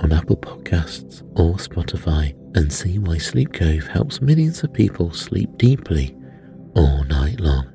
on 0.00 0.12
Apple 0.12 0.36
Podcasts 0.36 1.22
or 1.38 1.54
Spotify 1.54 2.34
and 2.56 2.72
see 2.72 2.98
why 2.98 3.18
Sleep 3.18 3.52
Cove 3.52 3.86
helps 3.86 4.20
millions 4.20 4.62
of 4.62 4.72
people 4.72 5.12
sleep 5.12 5.50
deeply 5.56 6.16
all 6.74 7.04
night 7.04 7.40
long. 7.40 7.66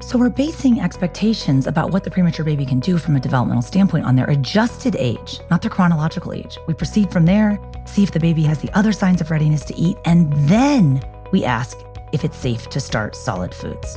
So, 0.00 0.18
we're 0.18 0.30
basing 0.30 0.80
expectations 0.80 1.66
about 1.66 1.92
what 1.92 2.02
the 2.04 2.10
premature 2.10 2.44
baby 2.44 2.66
can 2.66 2.80
do 2.80 2.98
from 2.98 3.16
a 3.16 3.20
developmental 3.20 3.62
standpoint 3.62 4.04
on 4.04 4.16
their 4.16 4.28
adjusted 4.28 4.96
age, 4.98 5.40
not 5.50 5.62
their 5.62 5.70
chronological 5.70 6.32
age. 6.32 6.58
We 6.66 6.74
proceed 6.74 7.10
from 7.10 7.24
there, 7.24 7.58
see 7.86 8.02
if 8.02 8.10
the 8.10 8.20
baby 8.20 8.42
has 8.42 8.58
the 8.58 8.70
other 8.76 8.92
signs 8.92 9.20
of 9.20 9.30
readiness 9.30 9.64
to 9.66 9.76
eat, 9.76 9.96
and 10.04 10.32
then 10.48 11.02
we 11.30 11.44
ask 11.44 11.78
if 12.12 12.24
it's 12.24 12.36
safe 12.36 12.68
to 12.70 12.80
start 12.80 13.14
solid 13.14 13.54
foods. 13.54 13.96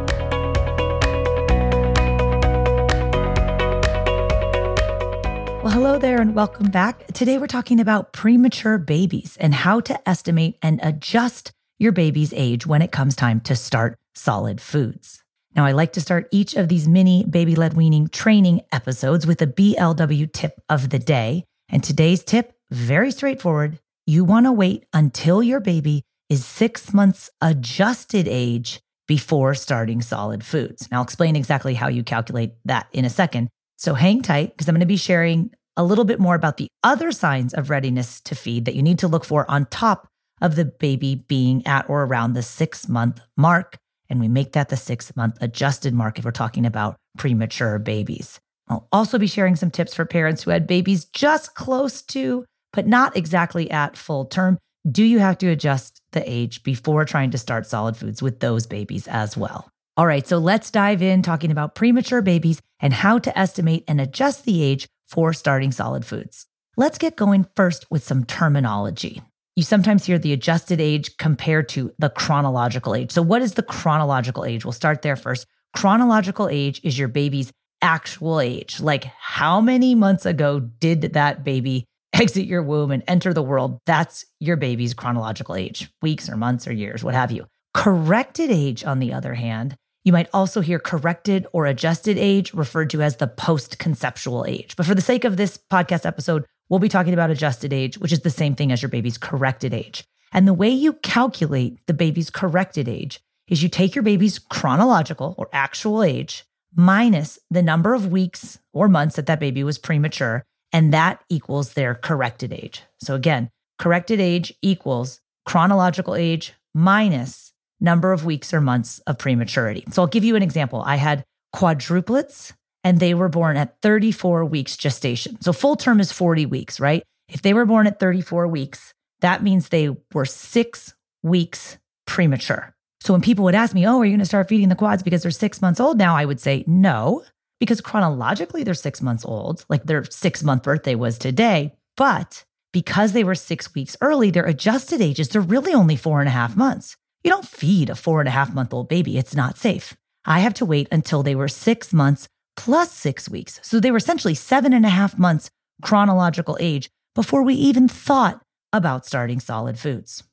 Hello 5.71 5.97
there 5.97 6.19
and 6.19 6.35
welcome 6.35 6.69
back. 6.69 7.07
Today 7.13 7.37
we're 7.37 7.47
talking 7.47 7.79
about 7.79 8.11
premature 8.11 8.77
babies 8.77 9.37
and 9.39 9.53
how 9.53 9.79
to 9.79 10.09
estimate 10.09 10.57
and 10.61 10.81
adjust 10.83 11.53
your 11.79 11.93
baby's 11.93 12.33
age 12.33 12.67
when 12.67 12.81
it 12.81 12.91
comes 12.91 13.15
time 13.15 13.39
to 13.39 13.55
start 13.55 13.97
solid 14.13 14.59
foods. 14.59 15.23
Now, 15.55 15.63
I 15.63 15.71
like 15.71 15.93
to 15.93 16.01
start 16.01 16.27
each 16.29 16.55
of 16.55 16.67
these 16.67 16.89
mini 16.89 17.23
baby 17.23 17.55
led 17.55 17.73
weaning 17.73 18.09
training 18.09 18.63
episodes 18.73 19.25
with 19.25 19.41
a 19.41 19.47
BLW 19.47 20.33
tip 20.33 20.59
of 20.67 20.89
the 20.89 20.99
day. 20.99 21.45
And 21.69 21.81
today's 21.81 22.21
tip, 22.21 22.51
very 22.69 23.09
straightforward. 23.09 23.79
You 24.05 24.25
want 24.25 24.47
to 24.47 24.51
wait 24.51 24.85
until 24.91 25.41
your 25.41 25.61
baby 25.61 26.03
is 26.27 26.45
six 26.45 26.93
months 26.93 27.29
adjusted 27.39 28.27
age 28.27 28.81
before 29.07 29.55
starting 29.55 30.01
solid 30.01 30.43
foods. 30.43 30.91
Now, 30.91 30.97
I'll 30.97 31.03
explain 31.05 31.37
exactly 31.37 31.75
how 31.75 31.87
you 31.87 32.03
calculate 32.03 32.55
that 32.65 32.87
in 32.91 33.05
a 33.05 33.09
second. 33.09 33.47
So 33.77 33.93
hang 33.93 34.21
tight 34.21 34.51
because 34.51 34.67
I'm 34.67 34.75
going 34.75 34.81
to 34.81 34.85
be 34.85 34.97
sharing 34.97 35.51
a 35.77 35.83
little 35.83 36.05
bit 36.05 36.19
more 36.19 36.35
about 36.35 36.57
the 36.57 36.67
other 36.83 37.11
signs 37.11 37.53
of 37.53 37.69
readiness 37.69 38.19
to 38.21 38.35
feed 38.35 38.65
that 38.65 38.75
you 38.75 38.83
need 38.83 38.99
to 38.99 39.07
look 39.07 39.25
for 39.25 39.49
on 39.49 39.65
top 39.67 40.07
of 40.41 40.55
the 40.55 40.65
baby 40.65 41.23
being 41.27 41.65
at 41.65 41.89
or 41.89 42.03
around 42.03 42.33
the 42.33 42.43
six 42.43 42.89
month 42.89 43.21
mark. 43.37 43.77
And 44.09 44.19
we 44.19 44.27
make 44.27 44.53
that 44.53 44.69
the 44.69 44.77
six 44.77 45.15
month 45.15 45.37
adjusted 45.39 45.93
mark 45.93 46.19
if 46.19 46.25
we're 46.25 46.31
talking 46.31 46.65
about 46.65 46.97
premature 47.17 47.79
babies. 47.79 48.39
I'll 48.67 48.87
also 48.91 49.17
be 49.17 49.27
sharing 49.27 49.55
some 49.55 49.71
tips 49.71 49.93
for 49.93 50.05
parents 50.05 50.43
who 50.43 50.51
had 50.51 50.67
babies 50.67 51.05
just 51.05 51.55
close 51.55 52.01
to, 52.03 52.45
but 52.73 52.87
not 52.87 53.15
exactly 53.15 53.69
at 53.69 53.97
full 53.97 54.25
term. 54.25 54.57
Do 54.89 55.03
you 55.03 55.19
have 55.19 55.37
to 55.39 55.47
adjust 55.47 56.01
the 56.11 56.23
age 56.29 56.63
before 56.63 57.05
trying 57.05 57.31
to 57.31 57.37
start 57.37 57.67
solid 57.67 57.95
foods 57.95 58.21
with 58.21 58.39
those 58.39 58.65
babies 58.65 59.07
as 59.07 59.37
well? 59.37 59.69
All 59.97 60.07
right, 60.07 60.25
so 60.25 60.37
let's 60.37 60.71
dive 60.71 61.01
in 61.01 61.21
talking 61.21 61.51
about 61.51 61.75
premature 61.75 62.21
babies 62.21 62.61
and 62.79 62.93
how 62.93 63.19
to 63.19 63.37
estimate 63.37 63.83
and 63.87 63.99
adjust 63.99 64.45
the 64.45 64.63
age 64.63 64.87
for 65.11 65.33
starting 65.33 65.71
solid 65.71 66.05
foods. 66.05 66.47
Let's 66.77 66.97
get 66.97 67.17
going 67.17 67.45
first 67.55 67.85
with 67.91 68.03
some 68.03 68.23
terminology. 68.23 69.21
You 69.57 69.63
sometimes 69.63 70.05
hear 70.05 70.17
the 70.17 70.31
adjusted 70.31 70.79
age 70.79 71.17
compared 71.17 71.67
to 71.69 71.91
the 71.99 72.09
chronological 72.09 72.95
age. 72.95 73.11
So, 73.11 73.21
what 73.21 73.41
is 73.41 73.55
the 73.55 73.63
chronological 73.63 74.45
age? 74.45 74.63
We'll 74.63 74.71
start 74.71 75.01
there 75.01 75.17
first. 75.17 75.45
Chronological 75.75 76.47
age 76.49 76.79
is 76.83 76.97
your 76.97 77.09
baby's 77.09 77.51
actual 77.81 78.39
age. 78.39 78.79
Like, 78.79 79.05
how 79.19 79.59
many 79.59 79.93
months 79.93 80.25
ago 80.25 80.59
did 80.59 81.01
that 81.13 81.43
baby 81.43 81.85
exit 82.13 82.45
your 82.45 82.63
womb 82.63 82.91
and 82.91 83.03
enter 83.07 83.33
the 83.33 83.43
world? 83.43 83.79
That's 83.85 84.25
your 84.39 84.55
baby's 84.55 84.93
chronological 84.93 85.55
age, 85.55 85.91
weeks 86.01 86.29
or 86.29 86.37
months 86.37 86.67
or 86.67 86.73
years, 86.73 87.03
what 87.03 87.15
have 87.15 87.31
you. 87.31 87.45
Corrected 87.73 88.51
age, 88.51 88.85
on 88.85 88.99
the 88.99 89.11
other 89.11 89.33
hand, 89.33 89.75
you 90.03 90.11
might 90.11 90.29
also 90.33 90.61
hear 90.61 90.79
corrected 90.79 91.45
or 91.53 91.65
adjusted 91.65 92.17
age 92.17 92.53
referred 92.53 92.89
to 92.91 93.01
as 93.01 93.17
the 93.17 93.27
post 93.27 93.77
conceptual 93.79 94.45
age. 94.47 94.75
But 94.75 94.85
for 94.85 94.95
the 94.95 95.01
sake 95.01 95.23
of 95.23 95.37
this 95.37 95.57
podcast 95.57 96.05
episode, 96.05 96.45
we'll 96.69 96.79
be 96.79 96.89
talking 96.89 97.13
about 97.13 97.29
adjusted 97.29 97.73
age, 97.73 97.97
which 97.97 98.11
is 98.11 98.21
the 98.21 98.29
same 98.29 98.55
thing 98.55 98.71
as 98.71 98.81
your 98.81 98.89
baby's 98.89 99.17
corrected 99.17 99.73
age. 99.73 100.03
And 100.31 100.47
the 100.47 100.53
way 100.53 100.69
you 100.69 100.93
calculate 100.93 101.85
the 101.87 101.93
baby's 101.93 102.29
corrected 102.29 102.87
age 102.87 103.19
is 103.47 103.61
you 103.61 103.69
take 103.69 103.95
your 103.95 104.03
baby's 104.03 104.39
chronological 104.39 105.35
or 105.37 105.49
actual 105.51 106.03
age 106.03 106.45
minus 106.73 107.37
the 107.49 107.61
number 107.61 107.93
of 107.93 108.11
weeks 108.11 108.57
or 108.71 108.87
months 108.87 109.17
that 109.17 109.25
that 109.25 109.41
baby 109.41 109.63
was 109.63 109.77
premature, 109.77 110.43
and 110.71 110.93
that 110.93 111.21
equals 111.27 111.73
their 111.73 111.93
corrected 111.93 112.53
age. 112.53 112.83
So 113.01 113.13
again, 113.13 113.49
corrected 113.77 114.21
age 114.21 114.53
equals 114.61 115.19
chronological 115.45 116.15
age 116.15 116.53
minus 116.73 117.51
number 117.81 118.13
of 118.13 118.23
weeks 118.23 118.53
or 118.53 118.61
months 118.61 118.99
of 119.07 119.17
prematurity. 119.17 119.83
So 119.91 120.03
I'll 120.03 120.07
give 120.07 120.23
you 120.23 120.35
an 120.35 120.43
example. 120.43 120.83
I 120.85 120.95
had 120.95 121.25
quadruplets 121.53 122.53
and 122.83 122.99
they 122.99 123.13
were 123.13 123.29
born 123.29 123.57
at 123.57 123.75
34 123.81 124.45
weeks 124.45 124.77
gestation. 124.77 125.41
So 125.41 125.51
full 125.51 125.75
term 125.75 125.99
is 125.99 126.11
40 126.11 126.45
weeks, 126.45 126.79
right? 126.79 127.03
If 127.27 127.41
they 127.41 127.53
were 127.53 127.65
born 127.65 127.87
at 127.87 127.99
34 127.99 128.47
weeks, 128.47 128.93
that 129.21 129.43
means 129.43 129.69
they 129.69 129.89
were 130.13 130.25
six 130.25 130.93
weeks 131.23 131.77
premature. 132.05 132.75
So 133.01 133.13
when 133.13 133.21
people 133.21 133.43
would 133.45 133.55
ask 133.55 133.73
me, 133.73 133.87
Oh, 133.87 133.99
are 133.99 134.05
you 134.05 134.11
going 134.11 134.19
to 134.19 134.25
start 134.25 134.49
feeding 134.49 134.69
the 134.69 134.75
quads 134.75 135.03
because 135.03 135.23
they're 135.23 135.31
six 135.31 135.61
months 135.61 135.79
old 135.79 135.97
now? 135.97 136.15
I 136.15 136.25
would 136.25 136.39
say 136.39 136.63
no, 136.67 137.23
because 137.59 137.81
chronologically 137.81 138.63
they're 138.63 138.73
six 138.73 139.01
months 139.01 139.25
old, 139.25 139.65
like 139.69 139.83
their 139.83 140.03
six 140.05 140.43
month 140.43 140.63
birthday 140.63 140.95
was 140.95 141.17
today. 141.17 141.73
But 141.97 142.43
because 142.73 143.13
they 143.13 143.23
were 143.23 143.35
six 143.35 143.73
weeks 143.73 143.97
early, 144.01 144.31
their 144.31 144.45
adjusted 144.45 145.01
ages, 145.01 145.29
they're 145.29 145.41
really 145.41 145.73
only 145.73 145.95
four 145.95 146.19
and 146.19 146.27
a 146.27 146.31
half 146.31 146.55
months. 146.55 146.95
You 147.23 147.29
don't 147.29 147.45
feed 147.45 147.89
a 147.89 147.95
four 147.95 148.19
and 148.19 148.27
a 148.27 148.31
half 148.31 148.53
month 148.53 148.73
old 148.73 148.89
baby, 148.89 149.17
it's 149.17 149.35
not 149.35 149.57
safe. 149.57 149.95
I 150.25 150.39
have 150.39 150.53
to 150.55 150.65
wait 150.65 150.87
until 150.91 151.23
they 151.23 151.35
were 151.35 151.47
six 151.47 151.93
months 151.93 152.27
plus 152.55 152.91
six 152.91 153.29
weeks. 153.29 153.59
So 153.63 153.79
they 153.79 153.91
were 153.91 153.97
essentially 153.97 154.35
seven 154.35 154.73
and 154.73 154.85
a 154.85 154.89
half 154.89 155.17
months 155.17 155.49
chronological 155.81 156.57
age 156.59 156.89
before 157.15 157.43
we 157.43 157.53
even 157.55 157.87
thought 157.87 158.41
about 158.73 159.05
starting 159.05 159.39
solid 159.39 159.77
foods. 159.77 160.23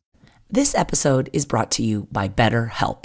This 0.50 0.74
episode 0.74 1.28
is 1.32 1.44
brought 1.44 1.70
to 1.72 1.82
you 1.82 2.08
by 2.10 2.28
BetterHelp. 2.28 3.04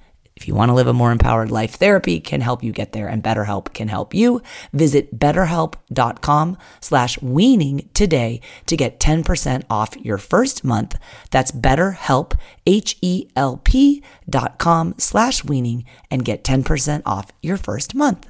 if 0.41 0.47
you 0.47 0.55
want 0.55 0.69
to 0.69 0.73
live 0.73 0.87
a 0.87 0.93
more 0.93 1.11
empowered 1.11 1.51
life, 1.51 1.75
therapy 1.75 2.19
can 2.19 2.41
help 2.41 2.63
you 2.63 2.71
get 2.71 2.93
there 2.93 3.07
and 3.07 3.23
BetterHelp 3.23 3.73
can 3.73 3.89
help 3.89 4.15
you. 4.15 4.41
Visit 4.73 5.19
betterhelp.com 5.19 6.57
slash 6.79 7.21
weaning 7.21 7.87
today 7.93 8.41
to 8.65 8.75
get 8.75 8.99
10% 8.99 9.63
off 9.69 9.95
your 9.97 10.17
first 10.17 10.63
month. 10.63 10.97
That's 11.29 11.51
betterhelp, 11.51 12.33
H-E-L-P 12.65 14.03
dot 14.27 14.57
com 14.57 14.95
slash 14.97 15.43
weaning 15.43 15.85
and 16.09 16.25
get 16.25 16.43
10% 16.43 17.03
off 17.05 17.31
your 17.43 17.57
first 17.57 17.93
month. 17.93 18.27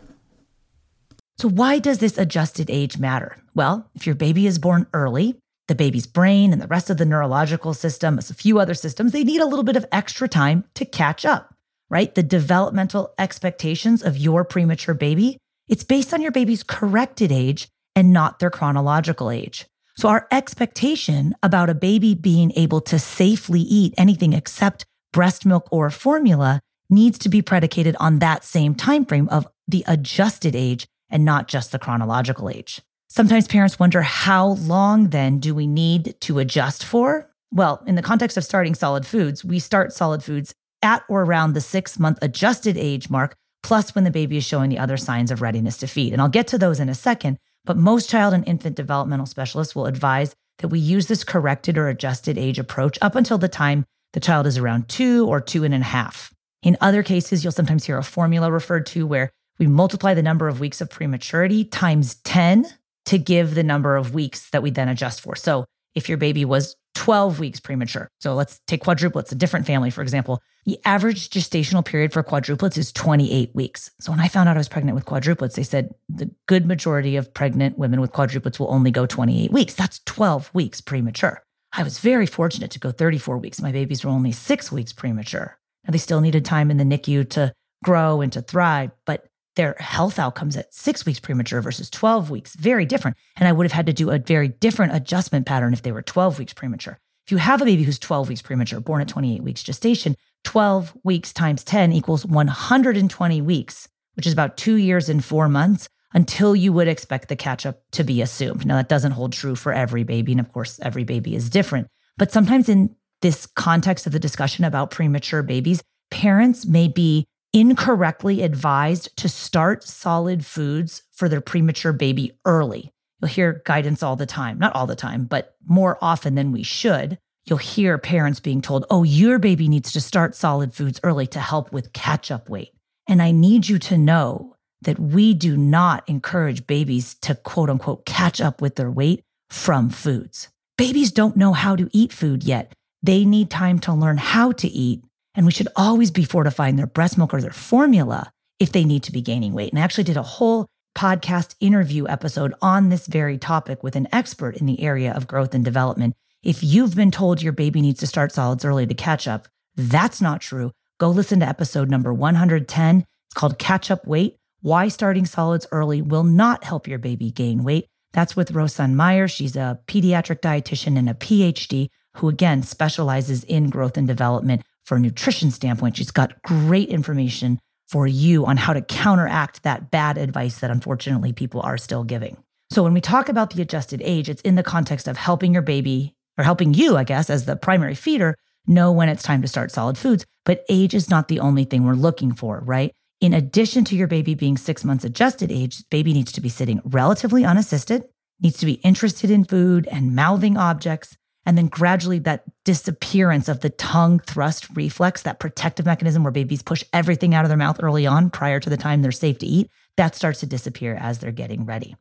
So 1.37 1.47
why 1.47 1.79
does 1.79 1.99
this 1.99 2.17
adjusted 2.17 2.69
age 2.69 2.97
matter? 2.97 3.37
Well, 3.55 3.89
if 3.95 4.05
your 4.05 4.15
baby 4.15 4.47
is 4.47 4.59
born 4.59 4.85
early, 4.93 5.37
the 5.69 5.75
baby's 5.75 6.07
brain 6.07 6.51
and 6.51 6.61
the 6.61 6.67
rest 6.67 6.89
of 6.89 6.97
the 6.97 7.05
neurological 7.05 7.73
system, 7.73 8.17
as 8.17 8.29
a 8.29 8.33
few 8.33 8.59
other 8.59 8.73
systems, 8.73 9.13
they 9.13 9.23
need 9.23 9.39
a 9.39 9.45
little 9.45 9.63
bit 9.63 9.77
of 9.77 9.85
extra 9.93 10.27
time 10.27 10.65
to 10.73 10.83
catch 10.83 11.23
up 11.23 11.50
right? 11.91 12.15
The 12.15 12.23
developmental 12.23 13.13
expectations 13.19 14.01
of 14.01 14.17
your 14.17 14.43
premature 14.45 14.95
baby, 14.95 15.37
it's 15.67 15.83
based 15.83 16.13
on 16.13 16.21
your 16.21 16.31
baby's 16.31 16.63
corrected 16.63 17.31
age 17.31 17.67
and 17.95 18.13
not 18.13 18.39
their 18.39 18.49
chronological 18.49 19.29
age. 19.29 19.67
So 19.97 20.07
our 20.07 20.25
expectation 20.31 21.35
about 21.43 21.69
a 21.69 21.75
baby 21.75 22.15
being 22.15 22.53
able 22.55 22.81
to 22.81 22.97
safely 22.97 23.59
eat 23.59 23.93
anything 23.97 24.33
except 24.33 24.85
breast 25.11 25.45
milk 25.45 25.67
or 25.69 25.89
formula 25.89 26.61
needs 26.89 27.19
to 27.19 27.29
be 27.29 27.41
predicated 27.41 27.95
on 27.99 28.19
that 28.19 28.45
same 28.45 28.73
time 28.73 29.05
frame 29.05 29.27
of 29.29 29.45
the 29.67 29.83
adjusted 29.87 30.55
age 30.55 30.87
and 31.09 31.25
not 31.25 31.49
just 31.49 31.71
the 31.73 31.79
chronological 31.79 32.49
age. 32.49 32.81
Sometimes 33.09 33.47
parents 33.47 33.77
wonder 33.77 34.01
how 34.01 34.47
long 34.47 35.09
then 35.09 35.39
do 35.39 35.53
we 35.53 35.67
need 35.67 36.15
to 36.21 36.39
adjust 36.39 36.85
for? 36.85 37.29
Well, 37.51 37.83
in 37.85 37.95
the 37.95 38.01
context 38.01 38.37
of 38.37 38.45
starting 38.45 38.75
solid 38.75 39.05
foods, 39.05 39.43
we 39.43 39.59
start 39.59 39.91
solid 39.91 40.23
foods 40.23 40.53
at 40.81 41.03
or 41.07 41.23
around 41.23 41.53
the 41.53 41.61
six 41.61 41.99
month 41.99 42.19
adjusted 42.21 42.77
age 42.77 43.09
mark, 43.09 43.35
plus 43.63 43.93
when 43.93 44.03
the 44.03 44.11
baby 44.11 44.37
is 44.37 44.45
showing 44.45 44.69
the 44.69 44.79
other 44.79 44.97
signs 44.97 45.31
of 45.31 45.41
readiness 45.41 45.77
to 45.77 45.87
feed. 45.87 46.13
And 46.13 46.21
I'll 46.21 46.29
get 46.29 46.47
to 46.47 46.57
those 46.57 46.79
in 46.79 46.89
a 46.89 46.95
second, 46.95 47.37
but 47.65 47.77
most 47.77 48.09
child 48.09 48.33
and 48.33 48.47
infant 48.47 48.75
developmental 48.75 49.25
specialists 49.25 49.75
will 49.75 49.85
advise 49.85 50.33
that 50.59 50.69
we 50.69 50.79
use 50.79 51.07
this 51.07 51.23
corrected 51.23 51.77
or 51.77 51.87
adjusted 51.87 52.37
age 52.37 52.59
approach 52.59 52.97
up 53.01 53.15
until 53.15 53.37
the 53.37 53.47
time 53.47 53.85
the 54.13 54.19
child 54.19 54.47
is 54.47 54.57
around 54.57 54.87
two 54.87 55.27
or 55.27 55.39
two 55.39 55.63
and 55.63 55.73
a 55.73 55.79
half. 55.79 56.33
In 56.63 56.77
other 56.81 57.01
cases, 57.01 57.43
you'll 57.43 57.51
sometimes 57.51 57.85
hear 57.85 57.97
a 57.97 58.03
formula 58.03 58.51
referred 58.51 58.85
to 58.87 59.07
where 59.07 59.31
we 59.57 59.67
multiply 59.67 60.13
the 60.13 60.23
number 60.23 60.47
of 60.47 60.59
weeks 60.59 60.81
of 60.81 60.89
prematurity 60.89 61.63
times 61.63 62.15
10 62.23 62.67
to 63.05 63.17
give 63.17 63.55
the 63.55 63.63
number 63.63 63.95
of 63.95 64.13
weeks 64.13 64.49
that 64.51 64.61
we 64.63 64.69
then 64.69 64.89
adjust 64.89 65.21
for. 65.21 65.35
So 65.35 65.65
if 65.95 66.09
your 66.09 66.17
baby 66.17 66.45
was 66.45 66.75
12 66.95 67.39
weeks 67.39 67.59
premature. 67.59 68.09
So 68.19 68.35
let's 68.35 68.59
take 68.67 68.83
quadruplets, 68.83 69.31
a 69.31 69.35
different 69.35 69.65
family, 69.65 69.89
for 69.89 70.01
example. 70.01 70.41
The 70.65 70.79
average 70.85 71.29
gestational 71.29 71.83
period 71.83 72.13
for 72.13 72.23
quadruplets 72.23 72.77
is 72.77 72.91
28 72.91 73.55
weeks. 73.55 73.89
So 73.99 74.11
when 74.11 74.19
I 74.19 74.27
found 74.27 74.49
out 74.49 74.57
I 74.57 74.59
was 74.59 74.69
pregnant 74.69 74.95
with 74.95 75.05
quadruplets, 75.05 75.55
they 75.55 75.63
said 75.63 75.95
the 76.09 76.29
good 76.47 76.65
majority 76.65 77.15
of 77.15 77.33
pregnant 77.33 77.77
women 77.77 78.01
with 78.01 78.11
quadruplets 78.11 78.59
will 78.59 78.71
only 78.71 78.91
go 78.91 79.05
28 79.05 79.51
weeks. 79.51 79.73
That's 79.73 79.99
12 80.05 80.51
weeks 80.53 80.81
premature. 80.81 81.43
I 81.73 81.83
was 81.83 81.99
very 81.99 82.25
fortunate 82.25 82.71
to 82.71 82.79
go 82.79 82.91
34 82.91 83.37
weeks. 83.37 83.61
My 83.61 83.71
babies 83.71 84.03
were 84.03 84.11
only 84.11 84.33
six 84.33 84.71
weeks 84.71 84.93
premature. 84.93 85.57
Now 85.85 85.91
they 85.91 85.97
still 85.97 86.21
needed 86.21 86.45
time 86.45 86.69
in 86.69 86.77
the 86.77 86.83
NICU 86.83 87.29
to 87.31 87.53
grow 87.83 88.21
and 88.21 88.31
to 88.33 88.41
thrive, 88.41 88.91
but 89.05 89.25
their 89.55 89.75
health 89.79 90.17
outcomes 90.17 90.55
at 90.55 90.73
six 90.73 91.05
weeks 91.05 91.19
premature 91.19 91.61
versus 91.61 91.89
12 91.89 92.29
weeks, 92.29 92.55
very 92.55 92.85
different. 92.85 93.17
And 93.35 93.47
I 93.47 93.51
would 93.51 93.65
have 93.65 93.71
had 93.71 93.85
to 93.87 93.93
do 93.93 94.09
a 94.09 94.19
very 94.19 94.47
different 94.47 94.95
adjustment 94.95 95.45
pattern 95.45 95.73
if 95.73 95.81
they 95.81 95.91
were 95.91 96.01
12 96.01 96.39
weeks 96.39 96.53
premature. 96.53 96.99
If 97.25 97.31
you 97.31 97.37
have 97.37 97.61
a 97.61 97.65
baby 97.65 97.83
who's 97.83 97.99
12 97.99 98.29
weeks 98.29 98.41
premature, 98.41 98.79
born 98.79 99.01
at 99.01 99.07
28 99.07 99.43
weeks 99.43 99.63
gestation, 99.63 100.15
12 100.43 100.97
weeks 101.03 101.33
times 101.33 101.63
10 101.63 101.91
equals 101.91 102.25
120 102.25 103.41
weeks, 103.41 103.87
which 104.15 104.25
is 104.25 104.33
about 104.33 104.57
two 104.57 104.75
years 104.75 105.09
and 105.09 105.23
four 105.23 105.47
months 105.47 105.87
until 106.13 106.55
you 106.55 106.73
would 106.73 106.87
expect 106.87 107.29
the 107.29 107.35
catch 107.35 107.65
up 107.65 107.81
to 107.91 108.03
be 108.03 108.21
assumed. 108.21 108.65
Now, 108.65 108.75
that 108.75 108.89
doesn't 108.89 109.13
hold 109.13 109.33
true 109.33 109.55
for 109.55 109.71
every 109.71 110.03
baby. 110.03 110.33
And 110.33 110.41
of 110.41 110.51
course, 110.51 110.79
every 110.81 111.03
baby 111.03 111.35
is 111.35 111.49
different. 111.49 111.87
But 112.17 112.31
sometimes 112.31 112.67
in 112.67 112.95
this 113.21 113.45
context 113.45 114.05
of 114.05 114.13
the 114.13 114.19
discussion 114.19 114.65
about 114.65 114.91
premature 114.91 115.43
babies, 115.43 115.81
parents 116.09 116.65
may 116.65 116.87
be 116.87 117.25
incorrectly 117.53 118.41
advised 118.41 119.15
to 119.17 119.29
start 119.29 119.83
solid 119.83 120.45
foods 120.45 121.03
for 121.11 121.27
their 121.27 121.41
premature 121.41 121.93
baby 121.93 122.37
early. 122.45 122.91
You'll 123.19 123.29
hear 123.29 123.61
guidance 123.65 124.01
all 124.01 124.15
the 124.15 124.25
time, 124.25 124.57
not 124.57 124.75
all 124.75 124.87
the 124.87 124.95
time, 124.95 125.25
but 125.25 125.55
more 125.65 125.97
often 126.01 126.35
than 126.35 126.51
we 126.51 126.63
should. 126.63 127.17
You'll 127.45 127.57
hear 127.57 127.97
parents 127.97 128.39
being 128.39 128.61
told, 128.61 128.85
oh, 128.89 129.03
your 129.03 129.39
baby 129.39 129.67
needs 129.67 129.91
to 129.93 130.01
start 130.01 130.35
solid 130.35 130.73
foods 130.73 130.99
early 131.03 131.27
to 131.27 131.39
help 131.39 131.71
with 131.71 131.93
catch 131.93 132.31
up 132.31 132.49
weight. 132.49 132.73
And 133.07 133.21
I 133.21 133.31
need 133.31 133.67
you 133.67 133.79
to 133.79 133.97
know 133.97 134.55
that 134.81 134.99
we 134.99 135.33
do 135.33 135.57
not 135.57 136.07
encourage 136.07 136.65
babies 136.67 137.15
to 137.15 137.35
quote 137.35 137.69
unquote 137.69 138.05
catch 138.05 138.41
up 138.41 138.61
with 138.61 138.75
their 138.75 138.91
weight 138.91 139.21
from 139.49 139.89
foods. 139.89 140.49
Babies 140.77 141.11
don't 141.11 141.37
know 141.37 141.53
how 141.53 141.75
to 141.75 141.89
eat 141.91 142.13
food 142.13 142.43
yet. 142.43 142.73
They 143.03 143.25
need 143.25 143.49
time 143.49 143.79
to 143.79 143.93
learn 143.93 144.17
how 144.17 144.51
to 144.53 144.67
eat 144.67 145.03
and 145.35 145.45
we 145.45 145.51
should 145.51 145.67
always 145.75 146.11
be 146.11 146.23
fortifying 146.23 146.75
their 146.75 146.87
breast 146.87 147.17
milk 147.17 147.33
or 147.33 147.41
their 147.41 147.51
formula 147.51 148.31
if 148.59 148.71
they 148.71 148.83
need 148.83 149.03
to 149.03 149.11
be 149.11 149.21
gaining 149.21 149.53
weight. 149.53 149.71
And 149.71 149.79
I 149.79 149.83
actually 149.83 150.03
did 150.03 150.17
a 150.17 150.23
whole 150.23 150.67
podcast 150.95 151.55
interview 151.59 152.07
episode 152.07 152.53
on 152.61 152.89
this 152.89 153.07
very 153.07 153.37
topic 153.37 153.81
with 153.83 153.95
an 153.95 154.07
expert 154.11 154.57
in 154.57 154.65
the 154.65 154.81
area 154.81 155.13
of 155.13 155.27
growth 155.27 155.53
and 155.53 155.63
development. 155.63 156.15
If 156.43 156.63
you've 156.63 156.95
been 156.95 157.11
told 157.11 157.41
your 157.41 157.53
baby 157.53 157.81
needs 157.81 157.99
to 158.01 158.07
start 158.07 158.31
solids 158.31 158.65
early 158.65 158.85
to 158.87 158.93
catch 158.93 159.27
up, 159.27 159.47
that's 159.75 160.21
not 160.21 160.41
true. 160.41 160.71
Go 160.99 161.09
listen 161.09 161.39
to 161.39 161.47
episode 161.47 161.89
number 161.89 162.13
110. 162.13 162.97
It's 162.99 163.33
called 163.33 163.57
Catch 163.57 163.89
Up 163.89 164.05
Weight 164.05 164.37
Why 164.61 164.89
Starting 164.89 165.25
Solids 165.25 165.65
Early 165.71 166.01
Will 166.01 166.23
Not 166.23 166.63
Help 166.63 166.87
Your 166.87 166.99
Baby 166.99 167.31
Gain 167.31 167.63
Weight. 167.63 167.87
That's 168.11 168.35
with 168.35 168.51
Rosan 168.53 168.93
Meyer. 168.93 169.27
She's 169.27 169.55
a 169.55 169.79
pediatric 169.87 170.41
dietitian 170.41 170.97
and 170.97 171.09
a 171.09 171.13
PhD 171.13 171.87
who, 172.17 172.27
again, 172.27 172.61
specializes 172.61 173.43
in 173.45 173.69
growth 173.69 173.97
and 173.97 174.07
development 174.07 174.63
for 174.85 174.97
a 174.97 174.99
nutrition 174.99 175.51
standpoint. 175.51 175.97
She's 175.97 176.11
got 176.11 176.41
great 176.43 176.89
information 176.89 177.59
for 177.89 178.07
you 178.07 178.45
on 178.45 178.57
how 178.57 178.73
to 178.73 178.81
counteract 178.81 179.63
that 179.63 179.91
bad 179.91 180.17
advice 180.17 180.59
that 180.59 180.71
unfortunately 180.71 181.33
people 181.33 181.61
are 181.61 181.77
still 181.77 182.03
giving. 182.03 182.37
So 182.69 182.83
when 182.83 182.93
we 182.93 183.01
talk 183.01 183.27
about 183.27 183.49
the 183.49 183.61
adjusted 183.61 184.01
age, 184.03 184.29
it's 184.29 184.41
in 184.43 184.55
the 184.55 184.63
context 184.63 185.09
of 185.09 185.17
helping 185.17 185.53
your 185.53 185.61
baby 185.61 186.13
or 186.37 186.45
helping 186.45 186.73
you, 186.73 186.95
I 186.95 187.03
guess, 187.03 187.29
as 187.29 187.45
the 187.45 187.57
primary 187.57 187.95
feeder, 187.95 188.37
know 188.65 188.93
when 188.93 189.09
it's 189.09 189.23
time 189.23 189.41
to 189.41 189.47
start 189.47 189.71
solid 189.71 189.97
foods. 189.97 190.25
But 190.45 190.63
age 190.69 190.93
is 190.93 191.09
not 191.09 191.27
the 191.27 191.41
only 191.41 191.65
thing 191.65 191.83
we're 191.83 191.93
looking 191.93 192.33
for, 192.33 192.61
right? 192.63 192.93
In 193.19 193.33
addition 193.33 193.83
to 193.85 193.95
your 193.95 194.07
baby 194.07 194.35
being 194.35 194.57
six 194.57 194.85
months 194.85 195.03
adjusted 195.03 195.51
age, 195.51 195.83
baby 195.89 196.13
needs 196.13 196.31
to 196.31 196.41
be 196.41 196.49
sitting 196.49 196.81
relatively 196.85 197.43
unassisted, 197.43 198.05
needs 198.39 198.57
to 198.59 198.65
be 198.65 198.73
interested 198.75 199.29
in 199.29 199.43
food 199.43 199.87
and 199.91 200.15
mouthing 200.15 200.57
objects, 200.57 201.17
and 201.45 201.57
then 201.57 201.67
gradually, 201.67 202.19
that 202.19 202.43
disappearance 202.63 203.49
of 203.49 203.61
the 203.61 203.69
tongue 203.69 204.19
thrust 204.19 204.67
reflex, 204.75 205.23
that 205.23 205.39
protective 205.39 205.85
mechanism 205.85 206.23
where 206.23 206.31
babies 206.31 206.61
push 206.61 206.83
everything 206.93 207.33
out 207.33 207.45
of 207.45 207.49
their 207.49 207.57
mouth 207.57 207.81
early 207.81 208.05
on 208.05 208.29
prior 208.29 208.59
to 208.59 208.69
the 208.69 208.77
time 208.77 209.01
they're 209.01 209.11
safe 209.11 209.39
to 209.39 209.45
eat, 209.45 209.69
that 209.97 210.15
starts 210.15 210.39
to 210.41 210.45
disappear 210.45 210.95
as 210.95 211.19
they're 211.19 211.31
getting 211.31 211.65
ready. 211.65 211.95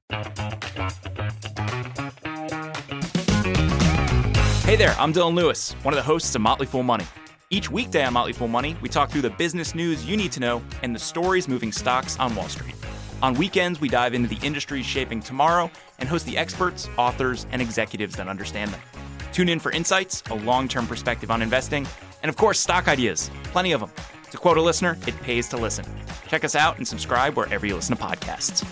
Hey 4.64 4.76
there, 4.76 4.94
I'm 4.98 5.12
Dylan 5.12 5.34
Lewis, 5.34 5.72
one 5.82 5.94
of 5.94 5.96
the 5.96 6.02
hosts 6.02 6.34
of 6.34 6.42
Motley 6.42 6.66
Fool 6.66 6.82
Money. 6.82 7.06
Each 7.48 7.68
weekday 7.70 8.04
on 8.04 8.12
Motley 8.12 8.32
Fool 8.32 8.46
Money, 8.46 8.76
we 8.80 8.88
talk 8.88 9.10
through 9.10 9.22
the 9.22 9.30
business 9.30 9.74
news 9.74 10.04
you 10.04 10.16
need 10.16 10.30
to 10.32 10.40
know 10.40 10.62
and 10.82 10.94
the 10.94 11.00
stories 11.00 11.48
moving 11.48 11.72
stocks 11.72 12.18
on 12.20 12.34
Wall 12.36 12.48
Street. 12.48 12.76
On 13.22 13.34
weekends, 13.34 13.80
we 13.80 13.88
dive 13.88 14.14
into 14.14 14.28
the 14.28 14.46
industries 14.46 14.86
shaping 14.86 15.20
tomorrow 15.20 15.70
and 15.98 16.08
host 16.08 16.24
the 16.26 16.38
experts, 16.38 16.88
authors, 16.96 17.46
and 17.50 17.60
executives 17.60 18.14
that 18.16 18.28
understand 18.28 18.70
them. 18.70 18.80
Tune 19.32 19.48
in 19.48 19.60
for 19.60 19.72
insights, 19.72 20.22
a 20.30 20.34
long 20.34 20.68
term 20.68 20.86
perspective 20.86 21.30
on 21.30 21.42
investing, 21.42 21.86
and 22.22 22.28
of 22.28 22.36
course, 22.36 22.60
stock 22.60 22.88
ideas. 22.88 23.30
Plenty 23.44 23.72
of 23.72 23.80
them. 23.80 23.90
To 24.30 24.38
quote 24.38 24.56
a 24.56 24.62
listener, 24.62 24.96
it 25.06 25.20
pays 25.22 25.48
to 25.48 25.56
listen. 25.56 25.84
Check 26.28 26.44
us 26.44 26.54
out 26.54 26.76
and 26.78 26.86
subscribe 26.86 27.36
wherever 27.36 27.66
you 27.66 27.74
listen 27.74 27.96
to 27.96 28.02
podcasts. 28.02 28.64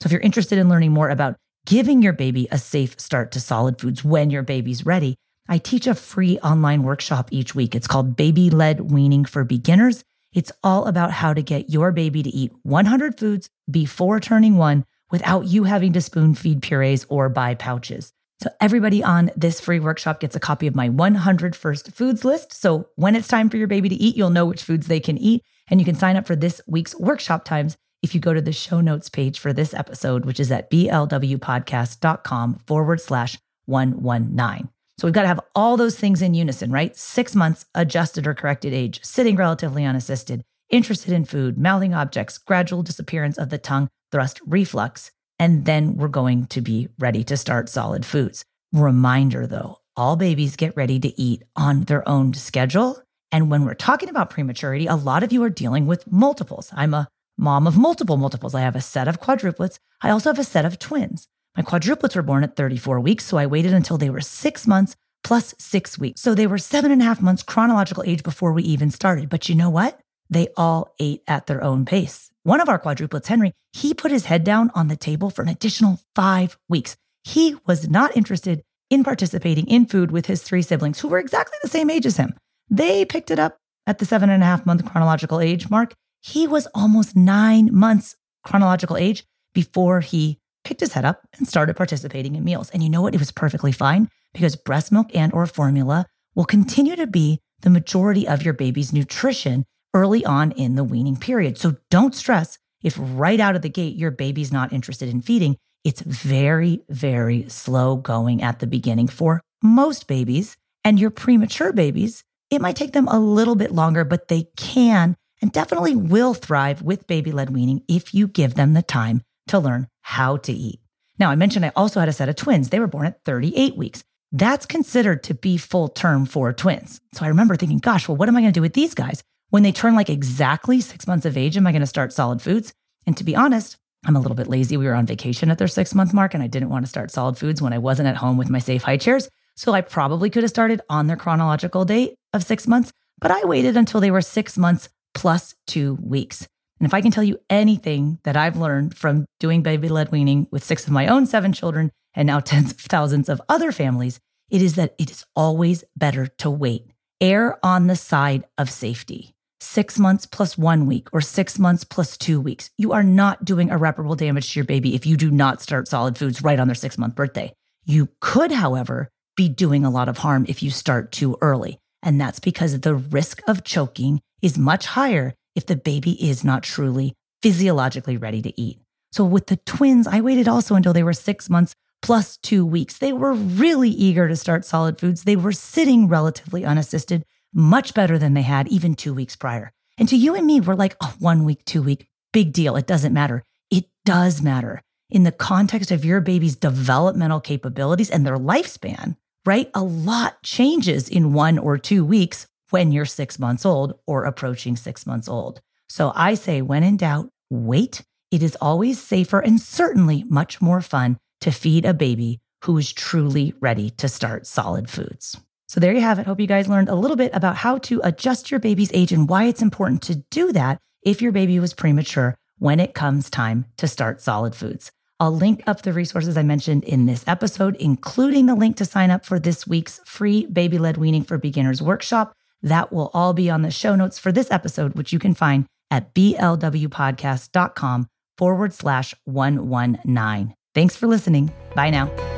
So, 0.00 0.06
if 0.06 0.12
you're 0.12 0.20
interested 0.20 0.58
in 0.58 0.68
learning 0.68 0.92
more 0.92 1.10
about 1.10 1.36
giving 1.66 2.02
your 2.02 2.12
baby 2.12 2.48
a 2.50 2.58
safe 2.58 2.98
start 2.98 3.32
to 3.32 3.40
solid 3.40 3.80
foods 3.80 4.04
when 4.04 4.30
your 4.30 4.42
baby's 4.42 4.86
ready, 4.86 5.16
I 5.48 5.58
teach 5.58 5.86
a 5.86 5.94
free 5.94 6.38
online 6.40 6.82
workshop 6.82 7.28
each 7.30 7.54
week. 7.54 7.74
It's 7.74 7.86
called 7.86 8.16
Baby 8.16 8.50
Led 8.50 8.92
Weaning 8.92 9.24
for 9.24 9.44
Beginners. 9.44 10.04
It's 10.32 10.52
all 10.62 10.86
about 10.86 11.10
how 11.10 11.32
to 11.32 11.42
get 11.42 11.70
your 11.70 11.90
baby 11.90 12.22
to 12.22 12.30
eat 12.30 12.52
100 12.62 13.18
foods 13.18 13.48
before 13.70 14.20
turning 14.20 14.56
one 14.56 14.84
without 15.10 15.46
you 15.46 15.64
having 15.64 15.92
to 15.92 16.00
spoon 16.00 16.34
feed 16.34 16.62
purees 16.62 17.06
or 17.08 17.28
buy 17.28 17.54
pouches. 17.54 18.12
So 18.40 18.50
everybody 18.60 19.02
on 19.02 19.30
this 19.36 19.60
free 19.60 19.80
workshop 19.80 20.20
gets 20.20 20.36
a 20.36 20.40
copy 20.40 20.68
of 20.68 20.76
my 20.76 20.88
100 20.88 21.56
first 21.56 21.90
foods 21.90 22.24
list. 22.24 22.52
So 22.52 22.88
when 22.94 23.16
it's 23.16 23.26
time 23.26 23.48
for 23.48 23.56
your 23.56 23.66
baby 23.66 23.88
to 23.88 23.96
eat, 23.96 24.16
you'll 24.16 24.30
know 24.30 24.46
which 24.46 24.62
foods 24.62 24.86
they 24.86 25.00
can 25.00 25.18
eat. 25.18 25.42
And 25.68 25.80
you 25.80 25.84
can 25.84 25.96
sign 25.96 26.16
up 26.16 26.26
for 26.26 26.36
this 26.36 26.60
week's 26.66 26.94
workshop 26.98 27.44
times 27.44 27.76
if 28.00 28.14
you 28.14 28.20
go 28.20 28.32
to 28.32 28.40
the 28.40 28.52
show 28.52 28.80
notes 28.80 29.08
page 29.08 29.40
for 29.40 29.52
this 29.52 29.74
episode, 29.74 30.24
which 30.24 30.38
is 30.38 30.52
at 30.52 30.70
blwpodcast.com 30.70 32.54
forward 32.66 33.00
slash 33.00 33.38
119. 33.66 34.68
So 34.98 35.06
we've 35.06 35.14
got 35.14 35.22
to 35.22 35.28
have 35.28 35.40
all 35.54 35.76
those 35.76 35.98
things 35.98 36.22
in 36.22 36.34
unison, 36.34 36.70
right? 36.72 36.96
Six 36.96 37.34
months, 37.34 37.66
adjusted 37.74 38.26
or 38.26 38.34
corrected 38.34 38.72
age, 38.72 39.04
sitting 39.04 39.36
relatively 39.36 39.84
unassisted, 39.84 40.42
interested 40.70 41.12
in 41.12 41.24
food, 41.24 41.58
mouthing 41.58 41.94
objects, 41.94 42.38
gradual 42.38 42.82
disappearance 42.82 43.38
of 43.38 43.50
the 43.50 43.58
tongue, 43.58 43.88
thrust 44.10 44.40
reflex, 44.46 45.10
and 45.38 45.64
then 45.64 45.96
we're 45.96 46.08
going 46.08 46.46
to 46.46 46.60
be 46.60 46.88
ready 46.98 47.24
to 47.24 47.36
start 47.36 47.68
solid 47.68 48.04
foods. 48.04 48.44
Reminder 48.72 49.46
though, 49.46 49.78
all 49.96 50.16
babies 50.16 50.56
get 50.56 50.76
ready 50.76 51.00
to 51.00 51.20
eat 51.20 51.42
on 51.56 51.82
their 51.82 52.06
own 52.08 52.34
schedule. 52.34 53.02
And 53.30 53.50
when 53.50 53.64
we're 53.64 53.74
talking 53.74 54.08
about 54.08 54.30
prematurity, 54.30 54.86
a 54.86 54.94
lot 54.94 55.22
of 55.22 55.32
you 55.32 55.42
are 55.42 55.50
dealing 55.50 55.86
with 55.86 56.10
multiples. 56.10 56.70
I'm 56.72 56.94
a 56.94 57.08
mom 57.36 57.66
of 57.66 57.76
multiple 57.76 58.16
multiples. 58.16 58.54
I 58.54 58.60
have 58.60 58.76
a 58.76 58.80
set 58.80 59.08
of 59.08 59.20
quadruplets. 59.20 59.78
I 60.02 60.10
also 60.10 60.30
have 60.30 60.38
a 60.38 60.44
set 60.44 60.64
of 60.64 60.78
twins. 60.78 61.28
My 61.56 61.62
quadruplets 61.62 62.14
were 62.14 62.22
born 62.22 62.44
at 62.44 62.56
34 62.56 63.00
weeks, 63.00 63.24
so 63.24 63.36
I 63.36 63.46
waited 63.46 63.72
until 63.72 63.98
they 63.98 64.10
were 64.10 64.20
six 64.20 64.66
months 64.66 64.96
plus 65.24 65.54
six 65.58 65.98
weeks. 65.98 66.20
So 66.20 66.34
they 66.34 66.46
were 66.46 66.58
seven 66.58 66.90
and 66.90 67.02
a 67.02 67.04
half 67.04 67.20
months 67.20 67.42
chronological 67.42 68.04
age 68.06 68.22
before 68.22 68.52
we 68.52 68.62
even 68.62 68.90
started. 68.90 69.28
But 69.28 69.48
you 69.48 69.54
know 69.54 69.70
what? 69.70 69.98
They 70.30 70.48
all 70.56 70.94
ate 71.00 71.22
at 71.26 71.46
their 71.46 71.62
own 71.62 71.84
pace. 71.84 72.30
One 72.48 72.62
of 72.62 72.70
our 72.70 72.78
quadruplets, 72.78 73.26
Henry, 73.26 73.52
he 73.74 73.92
put 73.92 74.10
his 74.10 74.24
head 74.24 74.42
down 74.42 74.70
on 74.74 74.88
the 74.88 74.96
table 74.96 75.28
for 75.28 75.42
an 75.42 75.48
additional 75.48 76.00
five 76.14 76.56
weeks. 76.66 76.96
He 77.22 77.56
was 77.66 77.90
not 77.90 78.16
interested 78.16 78.62
in 78.88 79.04
participating 79.04 79.66
in 79.66 79.84
food 79.84 80.10
with 80.10 80.24
his 80.24 80.42
three 80.42 80.62
siblings, 80.62 80.98
who 80.98 81.08
were 81.08 81.18
exactly 81.18 81.58
the 81.60 81.68
same 81.68 81.90
age 81.90 82.06
as 82.06 82.16
him. 82.16 82.32
They 82.70 83.04
picked 83.04 83.30
it 83.30 83.38
up 83.38 83.58
at 83.86 83.98
the 83.98 84.06
seven 84.06 84.30
and 84.30 84.42
a 84.42 84.46
half 84.46 84.64
month 84.64 84.90
chronological 84.90 85.40
age 85.40 85.68
mark. 85.68 85.92
He 86.22 86.46
was 86.46 86.66
almost 86.74 87.14
nine 87.14 87.68
months 87.70 88.16
chronological 88.44 88.96
age 88.96 89.26
before 89.52 90.00
he 90.00 90.38
picked 90.64 90.80
his 90.80 90.94
head 90.94 91.04
up 91.04 91.20
and 91.36 91.46
started 91.46 91.76
participating 91.76 92.34
in 92.34 92.44
meals. 92.44 92.70
And 92.70 92.82
you 92.82 92.88
know 92.88 93.02
what? 93.02 93.14
It 93.14 93.20
was 93.20 93.30
perfectly 93.30 93.72
fine 93.72 94.08
because 94.32 94.56
breast 94.56 94.90
milk 94.90 95.10
and 95.14 95.34
or 95.34 95.44
formula 95.44 96.06
will 96.34 96.46
continue 96.46 96.96
to 96.96 97.06
be 97.06 97.40
the 97.60 97.68
majority 97.68 98.26
of 98.26 98.42
your 98.42 98.54
baby's 98.54 98.90
nutrition 98.90 99.66
early 99.94 100.24
on 100.24 100.52
in 100.52 100.74
the 100.74 100.84
weaning 100.84 101.16
period. 101.16 101.58
So 101.58 101.76
don't 101.90 102.14
stress 102.14 102.58
if 102.82 102.96
right 102.98 103.40
out 103.40 103.56
of 103.56 103.62
the 103.62 103.68
gate 103.68 103.96
your 103.96 104.10
baby's 104.10 104.52
not 104.52 104.72
interested 104.72 105.08
in 105.08 105.20
feeding. 105.20 105.56
It's 105.84 106.00
very, 106.00 106.82
very 106.88 107.48
slow 107.48 107.96
going 107.96 108.42
at 108.42 108.58
the 108.58 108.66
beginning 108.66 109.08
for 109.08 109.40
most 109.62 110.06
babies. 110.06 110.56
And 110.84 110.98
your 110.98 111.10
premature 111.10 111.72
babies, 111.72 112.24
it 112.50 112.60
might 112.60 112.76
take 112.76 112.92
them 112.92 113.08
a 113.08 113.18
little 113.18 113.56
bit 113.56 113.72
longer, 113.72 114.04
but 114.04 114.28
they 114.28 114.48
can 114.56 115.16
and 115.40 115.52
definitely 115.52 115.96
will 115.96 116.34
thrive 116.34 116.82
with 116.82 117.06
baby 117.06 117.32
led 117.32 117.50
weaning 117.50 117.82
if 117.88 118.14
you 118.14 118.26
give 118.26 118.54
them 118.54 118.74
the 118.74 118.82
time 118.82 119.22
to 119.48 119.58
learn 119.58 119.88
how 120.02 120.36
to 120.38 120.52
eat. 120.52 120.80
Now, 121.18 121.30
I 121.30 121.36
mentioned 121.36 121.64
I 121.64 121.72
also 121.74 122.00
had 122.00 122.08
a 122.08 122.12
set 122.12 122.28
of 122.28 122.36
twins. 122.36 122.70
They 122.70 122.78
were 122.78 122.86
born 122.86 123.06
at 123.06 123.24
38 123.24 123.76
weeks. 123.76 124.04
That's 124.30 124.66
considered 124.66 125.22
to 125.24 125.34
be 125.34 125.56
full 125.56 125.88
term 125.88 126.26
for 126.26 126.52
twins. 126.52 127.00
So 127.14 127.24
I 127.24 127.28
remember 127.28 127.56
thinking, 127.56 127.78
gosh, 127.78 128.08
well, 128.08 128.16
what 128.16 128.28
am 128.28 128.36
I 128.36 128.40
going 128.40 128.52
to 128.52 128.58
do 128.58 128.62
with 128.62 128.74
these 128.74 128.94
guys? 128.94 129.22
When 129.50 129.62
they 129.62 129.72
turn 129.72 129.94
like 129.94 130.10
exactly 130.10 130.78
six 130.82 131.06
months 131.06 131.24
of 131.24 131.38
age, 131.38 131.56
am 131.56 131.66
I 131.66 131.72
going 131.72 131.80
to 131.80 131.86
start 131.86 132.12
solid 132.12 132.42
foods? 132.42 132.74
And 133.06 133.16
to 133.16 133.24
be 133.24 133.34
honest, 133.34 133.78
I'm 134.04 134.14
a 134.14 134.20
little 134.20 134.34
bit 134.34 134.46
lazy. 134.46 134.76
We 134.76 134.84
were 134.86 134.94
on 134.94 135.06
vacation 135.06 135.50
at 135.50 135.56
their 135.56 135.68
six 135.68 135.94
month 135.94 136.12
mark, 136.12 136.34
and 136.34 136.42
I 136.42 136.48
didn't 136.48 136.68
want 136.68 136.84
to 136.84 136.88
start 136.88 137.10
solid 137.10 137.38
foods 137.38 137.62
when 137.62 137.72
I 137.72 137.78
wasn't 137.78 138.08
at 138.08 138.18
home 138.18 138.36
with 138.36 138.50
my 138.50 138.58
safe 138.58 138.82
high 138.82 138.98
chairs. 138.98 139.30
So 139.56 139.72
I 139.72 139.80
probably 139.80 140.28
could 140.28 140.42
have 140.42 140.50
started 140.50 140.82
on 140.90 141.06
their 141.06 141.16
chronological 141.16 141.86
date 141.86 142.14
of 142.34 142.44
six 142.44 142.68
months, 142.68 142.92
but 143.20 143.30
I 143.30 143.42
waited 143.44 143.74
until 143.74 144.00
they 144.00 144.10
were 144.10 144.20
six 144.20 144.58
months 144.58 144.90
plus 145.14 145.54
two 145.66 145.94
weeks. 145.94 146.46
And 146.78 146.86
if 146.86 146.92
I 146.92 147.00
can 147.00 147.10
tell 147.10 147.24
you 147.24 147.38
anything 147.48 148.18
that 148.24 148.36
I've 148.36 148.58
learned 148.58 148.98
from 148.98 149.24
doing 149.40 149.62
baby 149.62 149.88
led 149.88 150.12
weaning 150.12 150.46
with 150.50 150.62
six 150.62 150.86
of 150.86 150.92
my 150.92 151.06
own 151.06 151.24
seven 151.24 151.54
children 151.54 151.90
and 152.12 152.26
now 152.26 152.40
tens 152.40 152.72
of 152.72 152.80
thousands 152.80 153.30
of 153.30 153.40
other 153.48 153.72
families, 153.72 154.20
it 154.50 154.60
is 154.60 154.74
that 154.74 154.94
it 154.98 155.10
is 155.10 155.24
always 155.34 155.84
better 155.96 156.26
to 156.26 156.50
wait. 156.50 156.92
Err 157.18 157.58
on 157.64 157.86
the 157.86 157.96
side 157.96 158.44
of 158.58 158.70
safety 158.70 159.34
six 159.60 159.98
months 159.98 160.26
plus 160.26 160.56
one 160.56 160.86
week 160.86 161.08
or 161.12 161.20
six 161.20 161.58
months 161.58 161.84
plus 161.84 162.16
two 162.16 162.40
weeks. 162.40 162.70
You 162.76 162.92
are 162.92 163.02
not 163.02 163.44
doing 163.44 163.68
irreparable 163.68 164.14
damage 164.14 164.52
to 164.52 164.60
your 164.60 164.64
baby 164.64 164.94
if 164.94 165.06
you 165.06 165.16
do 165.16 165.30
not 165.30 165.60
start 165.60 165.88
solid 165.88 166.16
foods 166.16 166.42
right 166.42 166.60
on 166.60 166.68
their 166.68 166.74
six 166.74 166.98
month 166.98 167.14
birthday. 167.14 167.52
You 167.84 168.08
could, 168.20 168.52
however, 168.52 169.10
be 169.36 169.48
doing 169.48 169.84
a 169.84 169.90
lot 169.90 170.08
of 170.08 170.18
harm 170.18 170.44
if 170.48 170.62
you 170.62 170.70
start 170.70 171.12
too 171.12 171.36
early. 171.40 171.78
And 172.02 172.20
that's 172.20 172.38
because 172.38 172.78
the 172.80 172.94
risk 172.94 173.40
of 173.48 173.64
choking 173.64 174.20
is 174.42 174.58
much 174.58 174.86
higher 174.86 175.34
if 175.54 175.66
the 175.66 175.76
baby 175.76 176.12
is 176.28 176.44
not 176.44 176.62
truly 176.62 177.14
physiologically 177.42 178.16
ready 178.16 178.42
to 178.42 178.60
eat. 178.60 178.78
So 179.12 179.24
with 179.24 179.46
the 179.46 179.56
twins, 179.56 180.06
I 180.06 180.20
waited 180.20 180.48
also 180.48 180.74
until 180.74 180.92
they 180.92 181.02
were 181.02 181.12
six 181.12 181.48
months 181.48 181.74
plus 182.02 182.36
two 182.36 182.64
weeks. 182.64 182.98
They 182.98 183.12
were 183.12 183.32
really 183.32 183.90
eager 183.90 184.28
to 184.28 184.36
start 184.36 184.64
solid 184.64 184.98
foods. 184.98 185.24
They 185.24 185.36
were 185.36 185.52
sitting 185.52 186.08
relatively 186.08 186.64
unassisted 186.64 187.24
much 187.52 187.94
better 187.94 188.18
than 188.18 188.34
they 188.34 188.42
had 188.42 188.68
even 188.68 188.94
two 188.94 189.14
weeks 189.14 189.36
prior. 189.36 189.72
And 189.96 190.08
to 190.08 190.16
you 190.16 190.34
and 190.34 190.46
me, 190.46 190.60
we're 190.60 190.74
like, 190.74 190.96
oh, 191.00 191.14
one 191.18 191.44
week, 191.44 191.64
two 191.64 191.82
week, 191.82 192.08
big 192.32 192.52
deal. 192.52 192.76
It 192.76 192.86
doesn't 192.86 193.12
matter. 193.12 193.44
It 193.70 193.86
does 194.04 194.40
matter 194.42 194.82
in 195.10 195.24
the 195.24 195.32
context 195.32 195.90
of 195.90 196.04
your 196.04 196.20
baby's 196.20 196.56
developmental 196.56 197.40
capabilities 197.40 198.10
and 198.10 198.24
their 198.26 198.36
lifespan, 198.36 199.16
right? 199.44 199.70
A 199.74 199.82
lot 199.82 200.42
changes 200.42 201.08
in 201.08 201.32
one 201.32 201.58
or 201.58 201.78
two 201.78 202.04
weeks 202.04 202.46
when 202.70 202.92
you're 202.92 203.06
six 203.06 203.38
months 203.38 203.64
old 203.64 203.98
or 204.06 204.24
approaching 204.24 204.76
six 204.76 205.06
months 205.06 205.28
old. 205.28 205.60
So 205.88 206.12
I 206.14 206.34
say, 206.34 206.62
when 206.62 206.82
in 206.82 206.96
doubt, 206.96 207.30
wait. 207.50 208.02
It 208.30 208.42
is 208.42 208.58
always 208.60 209.02
safer 209.02 209.40
and 209.40 209.58
certainly 209.58 210.22
much 210.28 210.60
more 210.60 210.82
fun 210.82 211.16
to 211.40 211.50
feed 211.50 211.86
a 211.86 211.94
baby 211.94 212.40
who 212.64 212.76
is 212.76 212.92
truly 212.92 213.54
ready 213.60 213.88
to 213.90 214.08
start 214.08 214.46
solid 214.46 214.90
foods. 214.90 215.40
So 215.68 215.80
there 215.80 215.92
you 215.92 216.00
have 216.00 216.18
it. 216.18 216.26
Hope 216.26 216.40
you 216.40 216.46
guys 216.46 216.66
learned 216.66 216.88
a 216.88 216.94
little 216.94 217.16
bit 217.16 217.30
about 217.34 217.56
how 217.56 217.78
to 217.78 218.00
adjust 218.02 218.50
your 218.50 218.58
baby's 218.58 218.90
age 218.94 219.12
and 219.12 219.28
why 219.28 219.44
it's 219.44 219.62
important 219.62 220.02
to 220.02 220.16
do 220.30 220.50
that 220.52 220.78
if 221.02 221.20
your 221.20 221.30
baby 221.32 221.60
was 221.60 221.74
premature 221.74 222.36
when 222.58 222.80
it 222.80 222.94
comes 222.94 223.30
time 223.30 223.66
to 223.76 223.86
start 223.86 224.20
solid 224.20 224.54
foods. 224.54 224.90
I'll 225.20 225.34
link 225.34 225.62
up 225.66 225.82
the 225.82 225.92
resources 225.92 226.36
I 226.36 226.42
mentioned 226.42 226.84
in 226.84 227.06
this 227.06 227.24
episode, 227.26 227.76
including 227.76 228.46
the 228.46 228.54
link 228.54 228.76
to 228.76 228.84
sign 228.84 229.10
up 229.10 229.26
for 229.26 229.38
this 229.38 229.66
week's 229.66 230.00
free 230.04 230.46
baby 230.46 230.78
led 230.78 230.96
weaning 230.96 231.24
for 231.24 231.38
beginners 231.38 231.82
workshop. 231.82 232.32
That 232.62 232.92
will 232.92 233.10
all 233.12 233.32
be 233.32 233.50
on 233.50 233.62
the 233.62 233.70
show 233.70 233.94
notes 233.94 234.18
for 234.18 234.32
this 234.32 234.50
episode, 234.50 234.94
which 234.94 235.12
you 235.12 235.18
can 235.18 235.34
find 235.34 235.66
at 235.90 236.14
blwpodcast.com 236.14 238.06
forward 238.36 238.72
slash 238.72 239.14
119. 239.24 240.54
Thanks 240.74 240.96
for 240.96 241.06
listening. 241.08 241.52
Bye 241.74 241.90
now. 241.90 242.37